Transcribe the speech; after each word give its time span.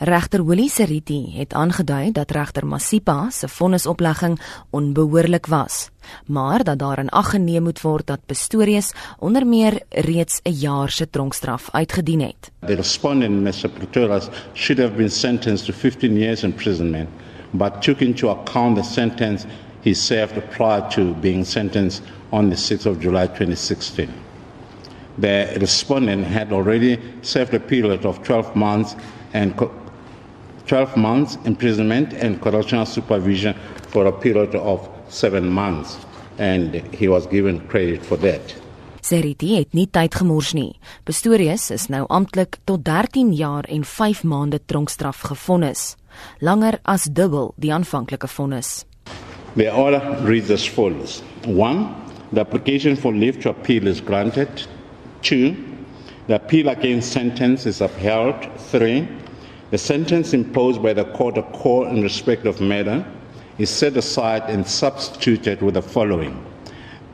Regter 0.00 0.44
Willie 0.46 0.70
Seriti 0.70 1.32
het 1.34 1.54
aangedui 1.54 2.12
dat 2.12 2.30
regter 2.30 2.66
Masipa 2.66 3.30
se 3.30 3.48
vonnisoplegging 3.48 4.38
onbehoorlik 4.70 5.46
was, 5.46 5.90
maar 6.26 6.64
dat 6.64 6.78
daar 6.78 6.98
in 6.98 7.08
ag 7.08 7.30
geneem 7.30 7.62
moet 7.62 7.80
word 7.80 8.06
dat 8.06 8.26
Pistorius 8.26 8.92
onder 9.18 9.46
meer 9.46 9.82
reeds 9.88 10.40
'n 10.42 10.50
jaar 10.50 10.90
se 10.90 11.10
tronkstraf 11.10 11.68
uitgedien 11.72 12.20
het. 12.20 12.50
The 12.66 12.74
respondent, 12.74 13.42
Mr. 13.42 13.68
Pretorius, 13.68 14.28
should 14.52 14.82
have 14.82 14.94
been 14.96 15.10
sentenced 15.10 15.66
to 15.66 15.72
15 15.72 16.16
years 16.16 16.42
imprisonment, 16.42 17.08
but 17.50 17.82
took 17.82 18.00
into 18.00 18.28
account 18.28 18.76
the 18.76 18.82
sentence 18.82 19.46
he 19.80 19.94
served 19.94 20.48
prior 20.48 20.88
to 20.88 21.14
being 21.20 21.46
sentenced 21.46 22.02
on 22.28 22.48
the 22.50 22.56
6th 22.56 22.86
of 22.86 23.00
July 23.00 23.26
2016. 23.26 24.08
The 25.20 25.56
respondent 25.58 26.26
had 26.26 26.52
already 26.52 26.98
served 27.20 27.54
a 27.54 27.60
period 27.60 28.04
of 28.04 28.22
12 28.22 28.54
months 28.54 28.94
and 29.32 29.54
12 30.68 30.96
months 30.96 31.38
imprisonment 31.44 32.14
and 32.22 32.40
correctional 32.40 32.86
supervision 32.86 33.54
for 33.88 34.06
a 34.06 34.12
period 34.12 34.54
of 34.54 34.88
7 35.08 35.48
months 35.48 35.98
and 36.38 36.74
he 36.94 37.08
was 37.08 37.26
given 37.26 37.60
credit 37.68 38.04
for 38.04 38.16
that. 38.18 38.54
Seriti 39.00 39.54
het 39.56 39.72
nie 39.72 39.86
tyd 39.88 40.14
gemors 40.14 40.52
nie. 40.52 40.74
Pistorius 41.08 41.70
is 41.72 41.86
nou 41.88 42.04
amptelik 42.12 42.58
tot 42.68 42.84
13 42.84 43.30
jaar 43.32 43.64
en 43.64 43.84
5 43.84 44.24
maande 44.28 44.58
tronkstraf 44.68 45.22
gefonnis, 45.30 45.94
langer 46.40 46.78
as 46.84 47.08
dubbel 47.08 47.54
die 47.56 47.72
aanvanklike 47.72 48.28
vonnis. 48.28 48.84
The 49.56 49.70
order 49.72 50.02
reads 50.26 50.50
as 50.50 50.66
follows: 50.68 51.22
1. 51.46 51.86
The 52.32 52.40
application 52.40 52.96
for 52.96 53.14
leave 53.14 53.40
to 53.40 53.50
appeal 53.50 53.86
is 53.86 54.02
granted. 54.04 54.66
2. 55.22 55.56
The 56.26 56.34
appeal 56.34 56.68
against 56.68 57.12
sentence 57.12 57.64
is 57.66 57.80
upheld. 57.80 58.44
3. 58.70 59.08
The 59.70 59.76
sentence 59.76 60.32
imposed 60.32 60.82
by 60.82 60.94
the 60.94 61.04
court 61.04 61.36
of 61.36 61.44
court 61.52 61.92
in 61.92 62.00
respect 62.00 62.46
of 62.46 62.58
matter 62.58 63.04
is 63.58 63.68
set 63.68 63.96
aside 63.98 64.48
and 64.48 64.66
substituted 64.66 65.60
with 65.60 65.74
the 65.74 65.82
following. 65.82 66.34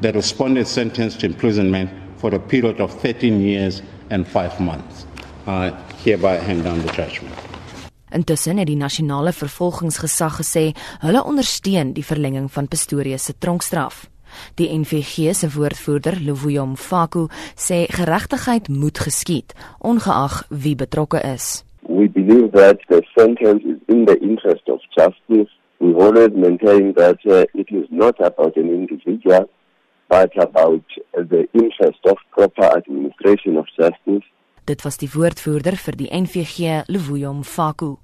The 0.01 0.13
respondent 0.13 0.69
sentenced 0.69 1.21
to 1.21 1.27
imprisonment 1.27 1.91
for 2.19 2.33
a 2.33 2.39
period 2.39 2.81
of 2.81 2.93
13 3.01 3.41
years 3.41 3.83
and 4.11 4.25
5 4.29 4.61
months. 4.61 5.05
I 5.49 5.73
hereby 6.05 6.37
hand 6.37 6.63
down 6.63 6.87
the 6.87 6.93
judgment. 6.93 7.35
Intussen 8.15 8.59
het 8.59 8.71
die 8.71 8.79
nasionale 8.79 9.33
vervolgingsgesag 9.33 10.39
gesê 10.39 10.65
hulle 11.03 11.25
ondersteun 11.27 11.93
die 11.99 12.07
verlenging 12.07 12.47
van 12.53 12.71
Pistorius 12.71 13.27
se 13.27 13.35
tronkstraf. 13.39 14.07
Die 14.55 14.71
NVG 14.71 15.35
se 15.35 15.51
woordvoerder, 15.51 16.21
Luvuyo 16.23 16.67
Mfaku, 16.67 17.27
sê 17.59 17.87
geregtigheid 17.91 18.69
moet 18.69 18.99
geskied, 18.99 19.55
ongeag 19.83 20.45
wie 20.51 20.79
betrokke 20.79 21.19
is. 21.35 21.65
We 21.95 22.09
believe 22.09 22.51
that 22.53 22.79
the 22.89 23.03
sentence 23.17 23.63
is 23.63 23.79
in 23.87 24.05
the 24.05 24.19
interest 24.21 24.65
of 24.69 24.81
justice. 24.99 25.51
We've 25.79 25.97
always 25.97 26.31
maintained 26.35 26.97
that 26.97 27.21
uh, 27.25 27.47
it 27.55 27.69
is 27.71 27.87
not 27.89 28.17
about 28.19 28.57
an 28.57 28.69
individual, 28.69 29.49
but 30.09 30.33
about 30.37 30.83
uh, 31.17 31.23
the 31.23 31.47
interest 31.55 32.01
of 32.11 32.17
proper 32.33 32.67
administration 32.79 33.57
of 33.57 33.67
justice. 33.79 34.27
Dit 34.67 34.83
was 34.83 34.99
die 34.99 35.13
woordvoerder 35.15 35.79
vir 35.79 36.01
die 36.03 36.11
NVG, 36.11 36.83
Luvuyo 36.91 37.31
Mfaku. 37.45 37.95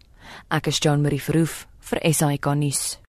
Ek 0.55 0.71
is 0.71 0.79
Jean 0.79 1.03
Marie 1.03 1.19
Verhoef 1.19 1.65
vir 1.91 2.05
SAK 2.15 2.55
nuus. 2.63 3.00